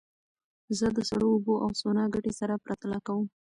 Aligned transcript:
زه 0.77 0.87
د 0.97 0.99
سړو 1.09 1.27
اوبو 1.33 1.53
او 1.63 1.69
سونا 1.81 2.05
ګټې 2.13 2.33
سره 2.39 2.61
پرتله 2.65 2.97
کوم. 3.07 3.25